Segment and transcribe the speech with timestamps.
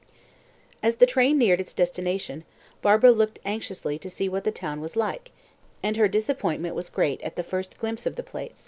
[0.81, 2.43] As the train neared its destination,
[2.81, 5.29] Barbara looked anxiously to see what the town was like,
[5.83, 8.59] and her disappointment was great at the first glimpse of the place.